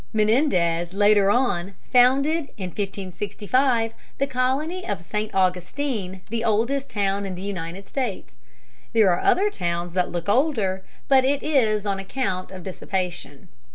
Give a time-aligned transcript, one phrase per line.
[0.13, 5.29] Menendez later on founded in 1565 the colony of St.
[5.35, 8.35] Augustine, the oldest town in the United States.
[8.93, 13.47] There are other towns that look older, but it is on account of dissipation.